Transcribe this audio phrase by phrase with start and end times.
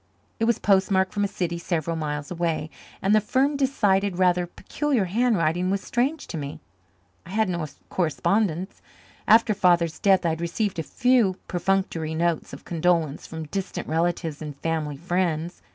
[0.39, 2.71] It was postmarked from a city several miles away,
[3.03, 6.59] and the firm, decided, rather peculiar handwriting was strange to me.
[7.23, 8.81] I had no correspondents.
[9.27, 14.41] After Father's death I had received a few perfunctory notes of condolence from distant relatives
[14.41, 15.61] and family friends.